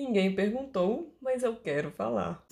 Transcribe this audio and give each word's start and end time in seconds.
Ninguém 0.00 0.34
perguntou, 0.34 1.14
mas 1.20 1.42
eu 1.42 1.54
quero 1.54 1.90
falar. 1.90 2.42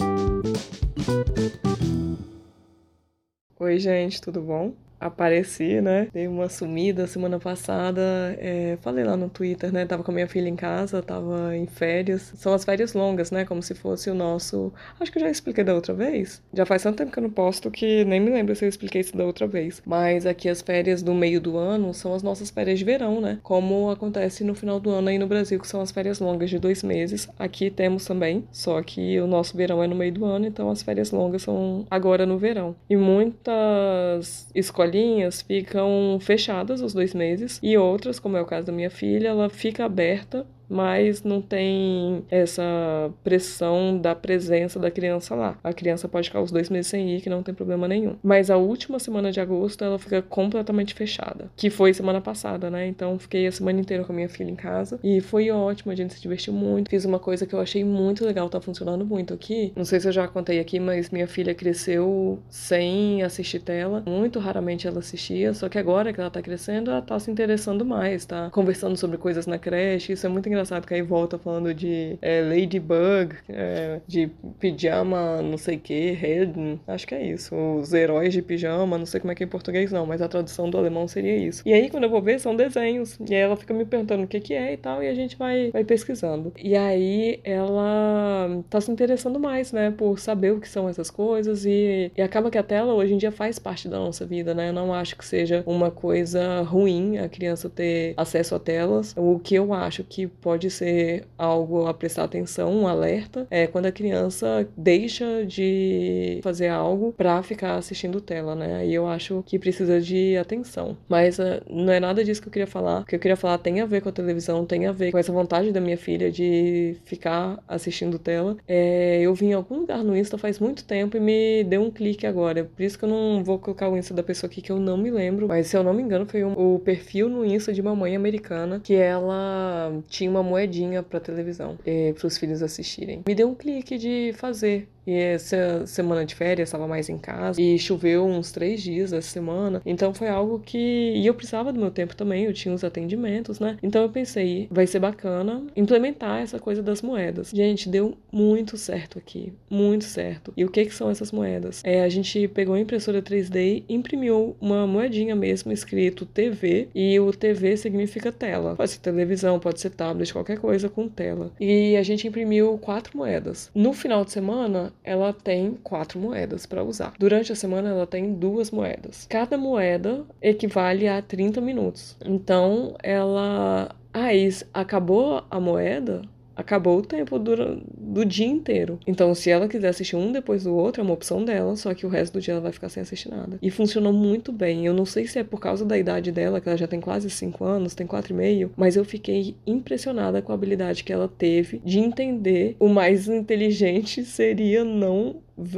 Oi, 3.58 3.78
gente, 3.78 4.21
tudo 4.21 4.42
bom? 4.42 4.74
Apareci, 5.00 5.80
né? 5.80 6.08
Dei 6.12 6.27
uma 6.27 6.48
sumida 6.48 7.06
semana 7.06 7.38
passada. 7.38 8.02
É, 8.38 8.79
falei 8.80 9.04
lá 9.04 9.16
no 9.16 9.29
Twitter, 9.29 9.72
né? 9.72 9.86
Tava 9.86 10.02
com 10.02 10.11
a 10.11 10.14
minha 10.14 10.29
filha 10.29 10.48
em 10.48 10.56
casa, 10.56 11.02
tava 11.02 11.56
em 11.56 11.66
férias. 11.66 12.32
São 12.36 12.52
as 12.52 12.64
férias 12.64 12.95
longas, 12.95 13.30
né? 13.30 13.45
Como 13.45 13.62
se 13.62 13.74
fosse 13.74 14.11
o 14.11 14.14
nosso. 14.14 14.73
Acho 14.98 15.12
que 15.12 15.19
eu 15.19 15.23
já 15.23 15.30
expliquei 15.30 15.64
da 15.64 15.74
outra 15.74 15.95
vez. 15.95 16.42
Já 16.52 16.66
faz 16.66 16.82
tanto 16.82 16.98
tempo 16.98 17.12
que 17.12 17.19
eu 17.19 17.23
não 17.23 17.30
posto 17.30 17.70
que 17.70 18.05
nem 18.05 18.20
me 18.20 18.30
lembro 18.30 18.55
se 18.56 18.64
eu 18.64 18.69
expliquei 18.69 19.00
isso 19.00 19.16
da 19.16 19.24
outra 19.24 19.46
vez. 19.46 19.82
Mas 19.87 20.27
aqui 20.27 20.48
as 20.48 20.62
férias 20.62 21.02
do 21.02 21.15
meio 21.15 21.41
do 21.41 21.56
ano 21.56 21.92
são 21.95 22.15
as 22.15 22.23
nossas 22.23 22.51
férias 22.51 22.78
de 22.78 22.84
verão, 22.84 23.20
né? 23.20 23.38
Como 23.42 23.91
acontece 23.91 24.42
no 24.45 24.55
final 24.55 24.80
do 24.80 24.91
ano 24.91 25.09
aí 25.09 25.19
no 25.19 25.27
Brasil, 25.27 25.60
que 25.60 25.69
são 25.69 25.80
as 25.80 25.91
férias 25.91 26.19
longas 26.19 26.51
de 26.51 26.59
dois 26.59 26.83
meses. 26.83 27.28
Aqui 27.38 27.70
temos 27.70 28.05
também, 28.05 28.45
só 28.51 28.83
que 28.83 29.20
o 29.20 29.27
nosso 29.27 29.56
verão 29.56 29.83
é 29.83 29.87
no 29.87 29.95
meio 29.95 30.12
do 30.12 30.24
ano, 30.24 30.46
então 30.46 30.70
as 30.70 30.83
férias 30.83 31.10
longas 31.10 31.42
são 31.42 31.87
agora 31.91 32.27
no 32.27 32.38
verão. 32.38 32.74
E 32.88 32.96
muitas 32.96 34.48
escolas 34.55 34.88
escolinhas 34.88 35.42
ficam 35.42 36.19
fechadas 36.20 36.80
os 36.80 36.92
dois 36.92 37.15
meses 37.15 37.60
e 37.62 37.77
outras, 37.77 38.19
como 38.19 38.37
é 38.37 38.41
o 38.41 38.47
caso 38.47 38.66
da 38.66 38.73
minha 38.73 38.91
filha, 38.91 39.28
ela 39.28 39.48
fica 39.48 39.84
aberta 39.84 40.47
mas 40.68 41.22
não 41.22 41.40
tem 41.40 42.24
essa 42.30 43.10
pressão 43.24 43.98
da 43.98 44.14
presença 44.14 44.78
da 44.78 44.91
criança 44.91 45.34
lá. 45.34 45.58
A 45.64 45.72
criança 45.72 46.08
pode 46.08 46.28
ficar 46.28 46.42
os 46.42 46.52
dois 46.52 46.68
meses 46.68 46.88
sem 46.88 47.16
ir, 47.16 47.20
que 47.20 47.30
não 47.30 47.42
tem 47.42 47.54
problema 47.54 47.88
nenhum. 47.88 48.16
Mas 48.22 48.50
a 48.50 48.56
última 48.56 48.98
semana 48.98 49.32
de 49.32 49.41
agosto 49.41 49.82
ela 49.84 49.98
fica 49.98 50.20
completamente 50.20 50.94
fechada, 50.94 51.50
que 51.56 51.70
foi 51.70 51.94
semana 51.94 52.20
passada, 52.20 52.70
né? 52.70 52.86
Então 52.86 53.18
fiquei 53.18 53.46
a 53.46 53.52
semana 53.52 53.80
inteira 53.80 54.04
com 54.04 54.12
a 54.12 54.14
minha 54.14 54.28
filha 54.28 54.50
em 54.50 54.56
casa 54.56 55.00
e 55.02 55.20
foi 55.20 55.50
ótimo, 55.50 55.92
a 55.92 55.94
gente 55.94 56.14
se 56.14 56.20
divertiu 56.20 56.52
muito. 56.52 56.91
Fiz 56.91 57.05
uma 57.05 57.19
coisa 57.19 57.46
que 57.46 57.55
eu 57.55 57.60
achei 57.60 57.82
muito 57.84 58.24
legal, 58.24 58.48
tá 58.48 58.60
funcionando 58.60 59.05
muito 59.05 59.32
aqui. 59.32 59.72
Não 59.74 59.84
sei 59.84 60.00
se 60.00 60.08
eu 60.08 60.12
já 60.12 60.28
contei 60.28 60.60
aqui, 60.60 60.78
mas 60.78 61.10
minha 61.10 61.27
filha 61.27 61.55
cresceu 61.55 62.38
sem 62.48 63.22
assistir 63.22 63.60
tela. 63.60 64.03
Muito 64.06 64.38
raramente 64.38 64.86
ela 64.86 64.98
assistia, 64.98 65.55
só 65.55 65.69
que 65.69 65.78
agora 65.78 66.12
que 66.12 66.20
ela 66.20 66.30
tá 66.30 66.42
crescendo, 66.42 66.91
ela 66.91 67.03
tá 67.03 67.19
se 67.19 67.30
interessando 67.30 67.84
mais, 67.84 68.25
tá 68.25 68.50
conversando 68.50 68.97
sobre 68.97 69.16
coisas 69.16 69.47
na 69.47 69.58
creche. 69.58 70.12
Isso 70.12 70.27
é 70.27 70.28
muito 70.28 70.48
engraçado 70.48 70.58
engraçado 70.59 70.87
que 70.87 70.95
aí 70.95 71.03
volta 71.03 71.39
falando 71.39 71.73
de 71.73 72.19
é, 72.20 72.42
Ladybug, 72.42 73.37
é, 73.48 74.01
de 74.06 74.28
pijama, 74.59 75.41
não 75.41 75.56
sei 75.56 75.77
o 75.77 75.81
que, 75.81 76.19
Helden, 76.20 76.81
acho 76.87 77.06
que 77.06 77.15
é 77.15 77.25
isso. 77.25 77.55
Os 77.55 77.92
heróis 77.92 78.33
de 78.33 78.42
pijama, 78.42 78.98
não 78.98 79.06
sei 79.06 79.20
como 79.20 79.33
é 79.33 79.34
que 79.34 79.45
é 79.45 79.47
em 79.47 79.48
português 79.48 79.92
não, 79.92 80.05
mas 80.05 80.20
a 80.20 80.28
tradução 80.28 80.69
do 80.69 80.77
alemão 80.77 81.06
seria 81.06 81.37
isso. 81.37 81.62
E 81.65 81.73
aí 81.73 81.89
quando 81.89 82.05
eu 82.05 82.11
vou 82.11 82.20
ver, 82.20 82.41
são 82.41 82.56
desenhos. 82.56 83.19
E 83.28 83.34
aí 83.34 83.41
ela 83.41 83.56
fica 83.56 83.73
me 83.73 83.84
perguntando 83.84 84.25
o 84.25 84.27
que 84.27 84.41
que 84.41 84.55
é 84.55 84.73
e 84.73 84.77
tal, 84.77 85.03
e 85.03 85.09
a 85.09 85.15
gente 85.15 85.37
vai, 85.37 85.70
vai 85.70 85.84
pesquisando. 85.84 86.53
E 86.59 86.77
aí 86.77 87.41
ela 87.45 88.62
tá 88.69 88.81
se 88.81 88.91
interessando 88.91 89.39
mais, 89.39 89.72
né, 89.72 89.91
por 89.91 90.19
saber 90.19 90.53
o 90.53 90.61
que 90.61 90.69
são 90.69 90.89
essas 90.89 91.11
coisas 91.11 91.65
e, 91.65 92.11
e 92.17 92.22
acaba 92.22 92.50
que 92.50 92.59
a 92.59 92.62
tela 92.62 92.95
hoje 92.95 93.15
em 93.15 93.19
dia 93.19 93.31
faz 93.31 93.59
parte 93.59 93.89
da 93.89 93.98
nossa 93.98 94.27
vida, 94.27 94.55
né? 94.55 94.70
Eu 94.70 94.72
não 94.72 94.93
acho 94.93 95.17
que 95.17 95.25
seja 95.25 95.62
uma 95.67 95.91
coisa 95.91 96.62
ruim 96.62 97.19
a 97.19 97.28
criança 97.28 97.69
ter 97.69 98.15
acesso 98.17 98.55
a 98.55 98.59
telas. 98.59 99.15
O 99.17 99.39
que 99.39 99.55
eu 99.55 99.72
acho 99.72 100.03
que 100.05 100.27
pode 100.48 100.70
ser 100.70 101.27
algo 101.36 101.86
a 101.86 101.92
prestar 101.92 102.24
atenção, 102.24 102.72
um 102.72 102.88
alerta, 102.88 103.46
é 103.50 103.66
quando 103.66 103.84
a 103.84 103.92
criança 103.92 104.66
deixa 104.74 105.44
de 105.44 106.41
fazer 106.42 106.68
algo 106.68 107.12
para 107.12 107.42
ficar 107.42 107.77
assistindo 107.77 108.18
tela, 108.18 108.54
né? 108.54 108.86
E 108.86 108.94
eu 108.94 109.06
acho 109.06 109.44
que 109.44 109.58
precisa 109.58 110.00
de 110.00 110.38
atenção. 110.38 110.96
Mas 111.06 111.38
uh, 111.38 111.60
não 111.69 111.92
é 111.92 112.00
nada 112.00 112.24
disso 112.24 112.41
que 112.41 112.48
eu 112.48 112.52
queria 112.52 112.66
falar. 112.66 113.02
O 113.02 113.04
que 113.04 113.14
eu 113.14 113.19
queria 113.19 113.36
falar 113.36 113.58
tem 113.58 113.82
a 113.82 113.84
ver 113.84 114.00
com 114.00 114.08
a 114.08 114.12
televisão, 114.12 114.64
tem 114.64 114.86
a 114.86 114.92
ver 114.92 115.12
com 115.12 115.19
essa 115.19 115.30
vontade 115.30 115.70
da 115.70 115.82
minha 115.82 115.98
filha 115.98 116.30
de 116.30 116.96
ficar 117.04 117.62
assistindo 117.69 118.19
tela. 118.19 118.56
É, 118.66 119.20
eu 119.20 119.34
vi 119.34 119.48
em 119.48 119.52
algum 119.52 119.80
lugar 119.80 120.02
no 120.02 120.16
Insta 120.16 120.38
faz 120.38 120.58
muito 120.58 120.82
tempo 120.82 121.14
e 121.19 121.20
me 121.20 121.62
deu 121.64 121.82
um 121.82 121.91
clique 121.91 122.26
agora. 122.26 122.64
Por 122.64 122.82
isso 122.82 122.98
que 122.98 123.04
eu 123.04 123.08
não 123.10 123.44
vou 123.44 123.58
colocar 123.58 123.91
o 123.91 123.98
Insta 123.98 124.14
da 124.14 124.22
pessoa 124.22 124.50
aqui 124.50 124.62
que 124.62 124.72
eu 124.72 124.80
não 124.80 124.96
me 124.96 125.10
lembro. 125.10 125.47
Mas 125.47 125.66
se 125.66 125.76
eu 125.76 125.82
não 125.82 125.92
me 125.92 126.03
engano, 126.03 126.25
foi 126.25 126.42
um, 126.42 126.53
o 126.53 126.78
perfil 126.78 127.28
no 127.28 127.44
Insta 127.44 127.70
de 127.70 127.82
uma 127.82 127.94
mãe 127.94 128.16
americana 128.16 128.81
que 128.82 128.94
ela 128.94 129.92
tinha 130.08 130.31
uma 130.31 130.38
uma 130.38 130.49
moedinha 130.49 131.03
para 131.03 131.21
televisão 131.21 131.78
eh, 131.84 132.12
para 132.16 132.26
os 132.26 132.38
filhos 132.38 132.62
assistirem. 132.62 133.22
Me 133.26 133.34
deu 133.34 133.49
um 133.49 133.54
clique 133.54 133.99
de 133.99 134.32
fazer 134.37 134.88
e 135.08 135.14
essa 135.14 135.86
semana 135.86 136.26
de 136.26 136.34
férias 136.34 136.69
estava 136.69 136.86
mais 136.86 137.08
em 137.08 137.16
casa 137.16 137.58
e 137.58 137.78
choveu 137.78 138.26
uns 138.26 138.52
três 138.52 138.82
dias 138.82 139.10
essa 139.10 139.26
semana. 139.26 139.80
Então 139.86 140.12
foi 140.12 140.28
algo 140.28 140.60
que. 140.60 140.78
E 141.16 141.26
eu 141.26 141.32
precisava 141.32 141.72
do 141.72 141.80
meu 141.80 141.91
tempo 141.91 142.14
também, 142.14 142.44
eu 142.44 142.52
tinha 142.52 142.74
os 142.74 142.84
atendimentos, 142.84 143.58
né? 143.58 143.78
Então 143.82 144.02
eu 144.02 144.10
pensei, 144.10 144.69
vai 144.70 144.86
ser 144.86 144.98
bacana 144.98 145.64
implementar 145.74 146.42
essa 146.42 146.58
coisa 146.58 146.82
das 146.82 147.00
moedas. 147.00 147.50
Gente, 147.54 147.88
deu 147.88 148.19
muito 148.30 148.76
certo 148.76 149.19
aqui. 149.19 149.50
Muito 149.70 150.04
certo. 150.04 150.52
E 150.54 150.62
o 150.62 150.70
que, 150.70 150.84
que 150.84 150.94
são 150.94 151.08
essas 151.08 151.32
moedas? 151.32 151.80
É, 151.84 152.02
a 152.02 152.08
gente 152.10 152.46
pegou 152.48 152.75
a 152.75 152.80
impressora 152.80 153.22
3D 153.22 153.84
e 153.88 153.94
imprimiu 153.94 154.54
uma 154.60 154.86
moedinha 154.86 155.34
mesmo 155.34 155.72
escrito 155.72 156.26
TV. 156.26 156.88
E 156.94 157.19
o 157.19 157.32
TV 157.32 157.78
significa 157.78 158.30
tela. 158.30 158.76
Pode 158.76 158.90
ser 158.90 158.98
televisão, 158.98 159.58
pode 159.58 159.80
ser 159.80 159.90
tablet, 159.90 160.34
qualquer 160.34 160.58
coisa 160.58 160.90
com 160.90 161.08
tela. 161.08 161.50
E 161.58 161.96
a 161.96 162.02
gente 162.02 162.28
imprimiu 162.28 162.76
quatro 162.76 163.16
moedas. 163.16 163.70
No 163.75 163.94
final 163.94 164.22
de 164.22 164.32
semana, 164.32 164.92
ela 165.03 165.32
tem 165.32 165.75
quatro 165.82 166.19
moedas 166.19 166.66
para 166.66 166.82
usar. 166.82 167.14
Durante 167.19 167.53
a 167.53 167.56
semana, 167.56 167.91
ela 167.91 168.06
tem 168.06 168.34
duas 168.34 168.70
moedas. 168.70 169.26
Cada 169.28 169.56
moeda 169.56 170.25
equivale 170.42 171.09
a 171.09 171.22
30 171.22 171.60
minutos. 171.60 172.16
Então, 172.25 172.94
ela. 173.03 173.94
Ah, 174.12 174.28
acabou 174.75 175.44
a 175.50 175.60
moeda? 175.60 176.22
Acabou 176.58 176.98
o 176.98 177.02
tempo 177.02 177.38
do, 177.38 177.76
do 177.96 178.24
dia 178.24 178.46
inteiro. 178.46 178.98
Então, 179.06 179.32
se 179.32 179.48
ela 179.48 179.69
quiser 179.69 179.88
assistir 179.88 180.16
um 180.16 180.32
depois 180.32 180.64
do 180.64 180.74
outro, 180.74 181.00
é 181.00 181.04
uma 181.04 181.14
opção 181.14 181.44
dela, 181.44 181.76
só 181.76 181.94
que 181.94 182.04
o 182.04 182.08
resto 182.08 182.32
do 182.32 182.41
dia 182.41 182.54
ela 182.54 182.60
vai 182.60 182.72
ficar 182.72 182.88
sem 182.88 183.00
assistir 183.00 183.28
nada. 183.28 183.58
E 183.62 183.70
funcionou 183.70 184.12
muito 184.12 184.50
bem. 184.50 184.84
Eu 184.84 184.92
não 184.92 185.06
sei 185.06 185.28
se 185.28 185.38
é 185.38 185.44
por 185.44 185.60
causa 185.60 185.84
da 185.84 185.96
idade 185.96 186.32
dela, 186.32 186.60
que 186.60 186.69
ela 186.69 186.76
já 186.76 186.88
tem 186.88 187.00
quase 187.00 187.30
5 187.30 187.64
anos, 187.64 187.94
tem 187.94 188.08
4 188.08 188.32
e 188.32 188.36
meio, 188.36 188.72
mas 188.76 188.96
eu 188.96 189.04
fiquei 189.04 189.54
impressionada 189.64 190.42
com 190.42 190.50
a 190.50 190.54
habilidade 190.56 191.04
que 191.04 191.12
ela 191.12 191.28
teve 191.28 191.80
de 191.84 192.00
entender 192.00 192.76
o 192.80 192.88
mais 192.88 193.28
inteligente 193.28 194.25
seria 194.25 194.82
não 194.82 195.36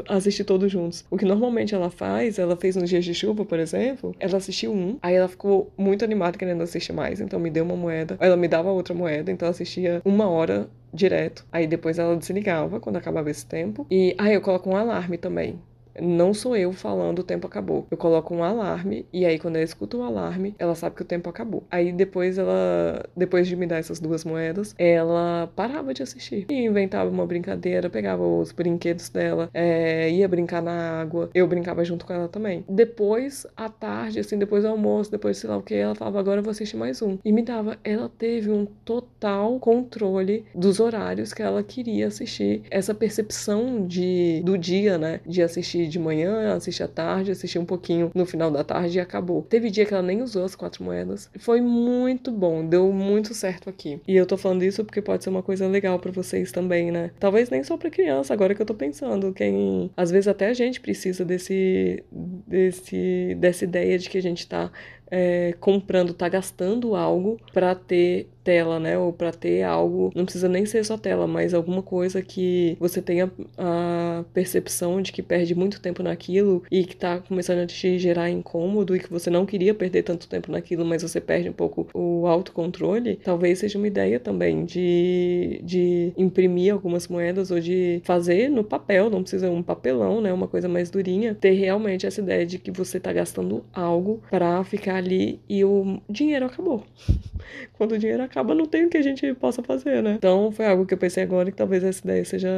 assistir 0.08 0.44
todos 0.44 0.70
juntos. 0.70 1.04
O 1.10 1.16
que 1.16 1.24
normalmente 1.24 1.74
ela 1.74 1.90
faz, 1.90 2.38
ela 2.38 2.56
fez 2.56 2.76
nos 2.76 2.88
dias 2.88 3.04
de 3.04 3.14
chuva, 3.14 3.44
por 3.44 3.58
exemplo, 3.58 4.14
ela 4.18 4.36
assistiu 4.36 4.72
um, 4.72 4.98
aí 5.02 5.14
ela 5.14 5.28
ficou 5.28 5.72
muito 5.76 6.04
animada 6.04 6.38
querendo 6.38 6.62
assistir 6.62 6.92
mais, 6.92 7.20
então 7.20 7.38
me 7.38 7.50
deu 7.50 7.64
uma 7.64 7.76
moeda, 7.76 8.16
ela 8.20 8.36
me 8.36 8.48
dava 8.48 8.70
outra 8.70 8.94
moeda, 8.94 9.30
então 9.30 9.48
assistia 9.48 10.00
uma 10.04 10.28
hora 10.28 10.68
direto. 10.92 11.46
Aí 11.52 11.66
depois 11.66 11.98
ela 11.98 12.16
desligava 12.16 12.80
quando 12.80 12.96
acabava 12.96 13.30
esse 13.30 13.46
tempo. 13.46 13.86
E 13.90 14.14
aí 14.18 14.34
eu 14.34 14.40
coloco 14.40 14.68
um 14.68 14.76
alarme 14.76 15.16
também 15.16 15.58
não 16.00 16.34
sou 16.34 16.56
eu 16.56 16.72
falando 16.72 17.20
o 17.20 17.24
tempo 17.24 17.46
acabou. 17.46 17.86
Eu 17.90 17.96
coloco 17.96 18.34
um 18.34 18.42
alarme 18.42 19.06
e 19.12 19.24
aí 19.24 19.38
quando 19.38 19.56
ela 19.56 19.64
escuta 19.64 19.96
o 19.96 20.02
alarme, 20.02 20.54
ela 20.58 20.74
sabe 20.74 20.96
que 20.96 21.02
o 21.02 21.04
tempo 21.04 21.28
acabou. 21.28 21.64
Aí 21.70 21.92
depois 21.92 22.38
ela, 22.38 23.04
depois 23.16 23.46
de 23.46 23.56
me 23.56 23.66
dar 23.66 23.78
essas 23.78 24.00
duas 24.00 24.24
moedas, 24.24 24.74
ela 24.78 25.50
parava 25.54 25.92
de 25.94 26.02
assistir 26.02 26.46
e 26.48 26.64
inventava 26.64 27.10
uma 27.10 27.26
brincadeira, 27.26 27.90
pegava 27.90 28.26
os 28.26 28.52
brinquedos 28.52 29.08
dela, 29.08 29.50
é, 29.52 30.10
ia 30.10 30.28
brincar 30.28 30.62
na 30.62 31.00
água. 31.00 31.30
Eu 31.34 31.46
brincava 31.46 31.84
junto 31.84 32.06
com 32.06 32.12
ela 32.12 32.28
também. 32.28 32.64
Depois, 32.68 33.46
à 33.56 33.68
tarde, 33.68 34.20
assim, 34.20 34.38
depois 34.38 34.62
do 34.62 34.68
almoço, 34.68 35.10
depois 35.10 35.38
sei 35.38 35.50
lá 35.50 35.56
o 35.56 35.62
que, 35.62 35.74
ela 35.74 35.94
falava 35.94 36.20
agora 36.20 36.40
eu 36.40 36.44
vou 36.44 36.50
assistir 36.50 36.76
mais 36.76 37.00
um 37.02 37.18
e 37.24 37.32
me 37.32 37.42
dava. 37.42 37.78
Ela 37.84 38.08
teve 38.08 38.50
um 38.50 38.66
total 38.84 39.58
controle 39.58 40.44
dos 40.54 40.80
horários 40.80 41.32
que 41.32 41.42
ela 41.42 41.62
queria 41.62 42.06
assistir. 42.08 42.62
Essa 42.70 42.94
percepção 42.94 43.86
de 43.86 44.42
do 44.44 44.56
dia, 44.58 44.98
né, 44.98 45.20
de 45.26 45.42
assistir 45.42 45.79
de 45.86 45.98
manhã, 45.98 46.54
assistia 46.54 46.86
à 46.86 46.88
tarde, 46.88 47.30
assistia 47.30 47.60
um 47.60 47.64
pouquinho 47.64 48.10
no 48.14 48.26
final 48.26 48.50
da 48.50 48.64
tarde 48.64 48.98
e 48.98 49.00
acabou. 49.00 49.42
Teve 49.42 49.70
dia 49.70 49.84
que 49.84 49.94
ela 49.94 50.02
nem 50.02 50.22
usou 50.22 50.44
as 50.44 50.54
quatro 50.54 50.84
moedas. 50.84 51.30
Foi 51.38 51.60
muito 51.60 52.30
bom, 52.30 52.64
deu 52.66 52.92
muito 52.92 53.34
certo 53.34 53.68
aqui. 53.68 54.00
E 54.06 54.16
eu 54.16 54.26
tô 54.26 54.36
falando 54.36 54.62
isso 54.62 54.84
porque 54.84 55.02
pode 55.02 55.24
ser 55.24 55.30
uma 55.30 55.42
coisa 55.42 55.66
legal 55.66 55.98
para 55.98 56.10
vocês 56.12 56.52
também, 56.52 56.90
né? 56.90 57.10
Talvez 57.18 57.50
nem 57.50 57.62
só 57.62 57.76
para 57.76 57.90
criança, 57.90 58.32
agora 58.32 58.54
que 58.54 58.62
eu 58.62 58.66
tô 58.66 58.74
pensando, 58.74 59.32
quem 59.32 59.90
às 59.96 60.10
vezes 60.10 60.28
até 60.28 60.48
a 60.48 60.54
gente 60.54 60.80
precisa 60.80 61.24
desse 61.24 62.02
desse 62.46 63.36
dessa 63.38 63.64
ideia 63.64 63.98
de 63.98 64.08
que 64.08 64.18
a 64.18 64.22
gente 64.22 64.46
tá 64.46 64.70
é, 65.10 65.54
comprando, 65.60 66.14
tá 66.14 66.28
gastando 66.28 66.94
algo 66.94 67.38
para 67.52 67.74
ter 67.74 68.28
tela, 68.42 68.80
né? 68.80 68.98
Ou 68.98 69.12
para 69.12 69.32
ter 69.32 69.62
algo, 69.62 70.10
não 70.14 70.24
precisa 70.24 70.48
nem 70.48 70.64
ser 70.66 70.84
só 70.84 70.96
tela, 70.96 71.26
mas 71.26 71.54
alguma 71.54 71.82
coisa 71.82 72.22
que 72.22 72.76
você 72.80 73.02
tenha 73.02 73.30
a 73.56 74.24
percepção 74.32 75.00
de 75.02 75.12
que 75.12 75.22
perde 75.22 75.54
muito 75.54 75.80
tempo 75.80 76.02
naquilo 76.02 76.62
e 76.70 76.84
que 76.84 76.96
tá 76.96 77.18
começando 77.18 77.60
a 77.60 77.66
te 77.66 77.98
gerar 77.98 78.30
incômodo 78.30 78.96
e 78.96 79.00
que 79.00 79.10
você 79.10 79.30
não 79.30 79.44
queria 79.44 79.74
perder 79.74 80.02
tanto 80.02 80.28
tempo 80.28 80.50
naquilo, 80.50 80.84
mas 80.84 81.02
você 81.02 81.20
perde 81.20 81.48
um 81.48 81.52
pouco 81.52 81.86
o 81.94 82.26
autocontrole, 82.26 83.16
talvez 83.16 83.58
seja 83.58 83.78
uma 83.78 83.86
ideia 83.86 84.18
também 84.18 84.64
de, 84.64 85.60
de 85.62 86.12
imprimir 86.16 86.72
algumas 86.72 87.08
moedas 87.08 87.50
ou 87.50 87.60
de 87.60 88.00
fazer 88.04 88.48
no 88.48 88.64
papel, 88.64 89.10
não 89.10 89.22
precisa 89.22 89.50
um 89.50 89.62
papelão, 89.62 90.20
né? 90.20 90.32
Uma 90.32 90.48
coisa 90.48 90.68
mais 90.68 90.90
durinha, 90.90 91.34
ter 91.34 91.52
realmente 91.52 92.06
essa 92.06 92.20
ideia 92.20 92.46
de 92.46 92.58
que 92.58 92.70
você 92.70 92.98
tá 92.98 93.12
gastando 93.12 93.64
algo 93.72 94.22
para 94.30 94.62
ficar 94.64 94.99
ali 95.00 95.40
e 95.48 95.64
o 95.64 96.00
dinheiro 96.08 96.46
acabou. 96.46 96.84
Quando 97.72 97.92
o 97.92 97.98
dinheiro 97.98 98.22
acaba, 98.22 98.54
não 98.54 98.66
tem 98.66 98.84
o 98.84 98.90
que 98.90 98.96
a 98.96 99.02
gente 99.02 99.32
possa 99.34 99.62
fazer, 99.62 100.02
né? 100.02 100.14
Então 100.18 100.52
foi 100.52 100.66
algo 100.66 100.86
que 100.86 100.94
eu 100.94 100.98
pensei 100.98 101.22
agora 101.22 101.50
que 101.50 101.56
talvez 101.56 101.82
essa 101.82 102.00
ideia 102.04 102.24
seja, 102.24 102.50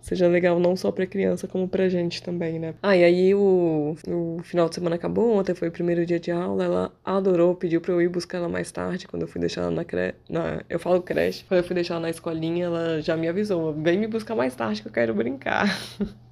seja 0.00 0.28
legal 0.28 0.60
não 0.60 0.76
só 0.76 0.92
pra 0.92 1.06
criança, 1.06 1.48
como 1.48 1.68
pra 1.68 1.88
gente 1.88 2.22
também, 2.22 2.58
né? 2.58 2.74
Ah, 2.82 2.96
e 2.96 3.02
aí 3.02 3.34
o, 3.34 3.96
o 4.06 4.40
final 4.42 4.68
de 4.68 4.74
semana 4.74 4.96
acabou, 4.96 5.36
ontem 5.36 5.54
foi 5.54 5.68
o 5.68 5.72
primeiro 5.72 6.04
dia 6.04 6.20
de 6.20 6.30
aula, 6.30 6.64
ela 6.64 6.92
adorou, 7.04 7.54
pediu 7.54 7.80
pra 7.80 7.92
eu 7.92 8.02
ir 8.02 8.08
buscar 8.08 8.38
ela 8.38 8.48
mais 8.48 8.70
tarde, 8.70 9.08
quando 9.08 9.22
eu 9.22 9.28
fui 9.28 9.40
deixar 9.40 9.62
ela 9.62 9.70
na 9.70 9.84
creche. 9.84 10.14
Na, 10.28 10.62
eu 10.68 10.78
falo 10.78 11.02
creche, 11.02 11.44
quando 11.48 11.58
eu 11.58 11.64
fui 11.64 11.74
deixar 11.74 11.94
ela 11.94 12.02
na 12.02 12.10
escolinha, 12.10 12.66
ela 12.66 13.00
já 13.00 13.16
me 13.16 13.28
avisou, 13.28 13.72
vem 13.72 13.98
me 13.98 14.06
buscar 14.06 14.34
mais 14.34 14.54
tarde 14.54 14.82
que 14.82 14.88
eu 14.88 14.92
quero 14.92 15.14
brincar. 15.14 15.66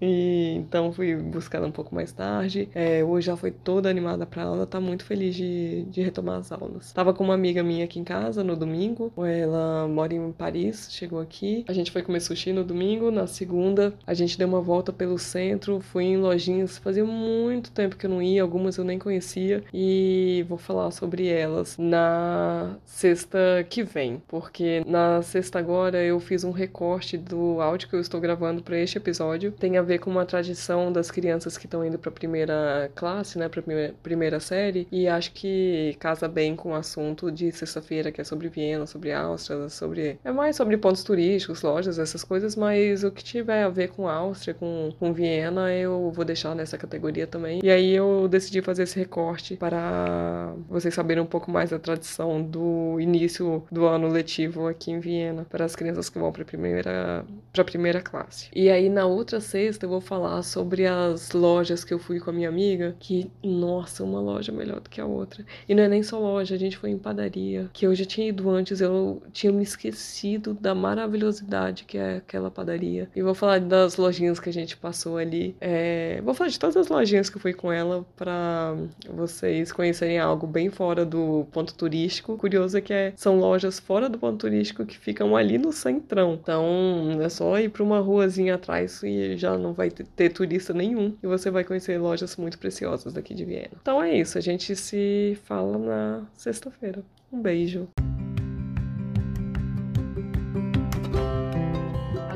E 0.00 0.54
então 0.56 0.92
fui 0.92 1.14
buscar 1.16 1.58
ela 1.58 1.66
um 1.66 1.72
pouco 1.72 1.94
mais 1.94 2.12
tarde. 2.12 2.68
É, 2.74 3.04
hoje 3.04 3.26
já 3.26 3.36
foi 3.36 3.50
toda 3.50 3.88
animada 3.88 4.26
pra 4.26 4.44
aula, 4.44 4.66
tá 4.66 4.80
muito 4.80 5.04
feliz 5.04 5.34
de, 5.34 5.82
de 5.84 6.02
retomar 6.02 6.38
as 6.38 6.52
aulas. 6.52 6.92
Tava 6.92 7.12
com 7.12 7.24
uma 7.24 7.34
amiga 7.34 7.62
minha 7.62 7.84
aqui 7.84 7.98
em 7.98 8.04
casa 8.04 8.42
no 8.42 8.56
domingo. 8.56 9.12
Ela 9.18 9.88
mora 9.88 10.14
em 10.14 10.32
Paris, 10.32 10.88
chegou 10.90 11.20
aqui. 11.20 11.64
A 11.68 11.72
gente 11.72 11.90
foi 11.90 12.02
comer 12.02 12.20
sushi 12.20 12.52
no 12.52 12.64
domingo. 12.64 13.10
Na 13.10 13.26
segunda, 13.26 13.94
a 14.06 14.14
gente 14.14 14.38
deu 14.38 14.48
uma 14.48 14.60
volta 14.60 14.92
pelo 14.92 15.18
centro, 15.18 15.80
fui 15.80 16.04
em 16.04 16.16
lojinhas. 16.16 16.78
Fazia 16.78 17.04
muito 17.04 17.70
tempo 17.70 17.96
que 17.96 18.06
eu 18.06 18.10
não 18.10 18.22
ia, 18.22 18.42
algumas 18.42 18.76
eu 18.76 18.84
nem 18.84 18.98
conhecia. 18.98 19.62
E 19.72 20.44
vou 20.48 20.58
falar 20.58 20.90
sobre 20.90 21.26
elas 21.26 21.76
na 21.78 22.76
sexta 22.84 23.38
que 23.68 23.82
vem, 23.82 24.22
porque 24.28 24.82
na 24.86 25.22
sexta 25.22 25.58
agora 25.58 26.02
eu 26.02 26.20
fiz 26.20 26.44
um 26.44 26.50
recorte 26.50 27.16
do 27.16 27.60
áudio 27.60 27.88
que 27.88 27.96
eu 27.96 28.00
estou 28.00 28.20
gravando 28.20 28.62
para 28.62 28.78
este 28.78 28.98
episódio 28.98 29.52
tem 29.65 29.65
a 29.74 29.82
ver 29.82 29.98
com 29.98 30.10
uma 30.10 30.26
tradição 30.26 30.92
das 30.92 31.10
crianças 31.10 31.56
que 31.58 31.66
estão 31.66 31.84
indo 31.84 31.98
para 31.98 32.10
a 32.10 32.12
primeira 32.12 32.90
classe, 32.94 33.38
né, 33.38 33.48
para 33.48 33.60
a 33.60 33.92
primeira 34.02 34.38
série, 34.38 34.86
e 34.92 35.08
acho 35.08 35.32
que 35.32 35.96
casa 35.98 36.28
bem 36.28 36.54
com 36.54 36.70
o 36.70 36.74
assunto 36.74 37.30
de 37.30 37.50
sexta-feira, 37.50 38.12
que 38.12 38.20
é 38.20 38.24
sobre 38.24 38.48
Viena, 38.48 38.86
sobre 38.86 39.12
Áustria, 39.12 39.68
sobre 39.68 40.18
é 40.24 40.30
mais 40.30 40.56
sobre 40.56 40.76
pontos 40.76 41.02
turísticos, 41.02 41.62
lojas, 41.62 41.98
essas 41.98 42.22
coisas, 42.22 42.54
mas 42.54 43.02
o 43.02 43.10
que 43.10 43.24
tiver 43.24 43.62
a 43.62 43.68
ver 43.68 43.88
com 43.88 44.08
Áustria, 44.08 44.54
com, 44.54 44.92
com 44.98 45.12
Viena, 45.12 45.72
eu 45.72 46.12
vou 46.14 46.24
deixar 46.24 46.54
nessa 46.54 46.76
categoria 46.76 47.26
também. 47.26 47.60
E 47.62 47.70
aí 47.70 47.94
eu 47.94 48.28
decidi 48.28 48.60
fazer 48.60 48.82
esse 48.82 48.98
recorte 48.98 49.56
para 49.56 50.52
vocês 50.68 50.94
saberem 50.94 51.22
um 51.22 51.26
pouco 51.26 51.50
mais 51.50 51.70
da 51.70 51.78
tradição 51.78 52.42
do 52.42 53.00
início 53.00 53.64
do 53.70 53.86
ano 53.86 54.08
letivo 54.08 54.66
aqui 54.68 54.90
em 54.90 55.00
Viena, 55.00 55.46
para 55.48 55.64
as 55.64 55.74
crianças 55.74 56.10
que 56.10 56.18
vão 56.18 56.32
para 56.32 56.44
primeira 56.44 57.24
para 57.52 57.64
primeira 57.64 58.00
classe. 58.00 58.48
E 58.54 58.68
aí 58.68 58.88
na 58.88 59.06
outra 59.06 59.40
sexta 59.56 59.86
eu 59.86 59.90
vou 59.90 60.02
falar 60.02 60.42
sobre 60.42 60.86
as 60.86 61.32
lojas 61.32 61.82
que 61.82 61.94
eu 61.94 61.98
fui 61.98 62.20
com 62.20 62.28
a 62.28 62.32
minha 62.32 62.48
amiga, 62.48 62.94
que, 63.00 63.30
nossa, 63.42 64.04
uma 64.04 64.20
loja 64.20 64.52
melhor 64.52 64.80
do 64.80 64.90
que 64.90 65.00
a 65.00 65.06
outra. 65.06 65.46
E 65.66 65.74
não 65.74 65.82
é 65.82 65.88
nem 65.88 66.02
só 66.02 66.18
loja, 66.18 66.54
a 66.54 66.58
gente 66.58 66.76
foi 66.76 66.90
em 66.90 66.98
padaria, 66.98 67.70
que 67.72 67.86
eu 67.86 67.94
já 67.94 68.04
tinha 68.04 68.28
ido 68.28 68.50
antes, 68.50 68.82
eu 68.82 69.22
tinha 69.32 69.50
me 69.50 69.62
esquecido 69.62 70.52
da 70.52 70.74
maravilhosidade 70.74 71.84
que 71.84 71.96
é 71.96 72.16
aquela 72.16 72.50
padaria. 72.50 73.08
E 73.16 73.22
vou 73.22 73.34
falar 73.34 73.60
das 73.60 73.96
lojinhas 73.96 74.38
que 74.38 74.50
a 74.50 74.52
gente 74.52 74.76
passou 74.76 75.16
ali. 75.16 75.56
É... 75.58 76.20
Vou 76.22 76.34
falar 76.34 76.50
de 76.50 76.58
todas 76.58 76.76
as 76.76 76.88
lojinhas 76.88 77.30
que 77.30 77.38
eu 77.38 77.40
fui 77.40 77.54
com 77.54 77.72
ela 77.72 78.04
para 78.14 78.76
vocês 79.08 79.72
conhecerem 79.72 80.18
algo 80.18 80.46
bem 80.46 80.68
fora 80.68 81.06
do 81.06 81.46
ponto 81.50 81.74
turístico. 81.74 82.34
O 82.34 82.36
curioso 82.36 82.76
é 82.76 82.82
que 82.82 82.92
é... 82.92 83.14
são 83.16 83.38
lojas 83.38 83.78
fora 83.78 84.10
do 84.10 84.18
ponto 84.18 84.36
turístico 84.36 84.84
que 84.84 84.98
ficam 84.98 85.34
ali 85.34 85.56
no 85.56 85.72
centrão. 85.72 86.34
Então 86.34 87.18
é 87.22 87.28
só 87.30 87.58
ir 87.58 87.70
para 87.70 87.82
uma 87.82 88.00
ruazinha 88.00 88.56
atrás 88.56 89.02
e 89.02 89.36
já 89.38 89.45
não 89.58 89.72
vai 89.72 89.90
ter 89.90 90.30
turista 90.30 90.72
nenhum 90.72 91.14
e 91.22 91.26
você 91.26 91.50
vai 91.50 91.64
conhecer 91.64 91.98
lojas 91.98 92.36
muito 92.36 92.58
preciosas 92.58 93.12
daqui 93.12 93.34
de 93.34 93.44
Viena. 93.44 93.76
Então 93.80 94.02
é 94.02 94.16
isso, 94.16 94.38
a 94.38 94.40
gente 94.40 94.74
se 94.74 95.38
fala 95.44 95.78
na 95.78 96.26
sexta-feira. 96.34 97.04
Um 97.32 97.40
beijo. 97.40 97.88